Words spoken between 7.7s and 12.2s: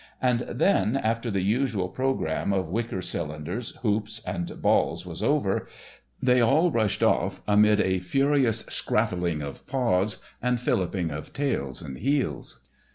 a furious scrattling of paws and filliping of tails and